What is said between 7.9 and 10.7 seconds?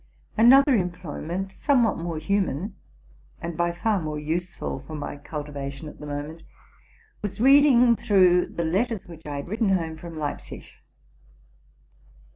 through the letters which I had written home from Leipzig.